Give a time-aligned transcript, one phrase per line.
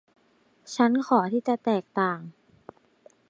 [0.75, 2.19] ฉันขอที่จะแตกต่าง